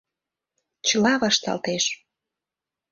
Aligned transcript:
Чыла 0.87 1.13
вашталтеш. 1.21 1.83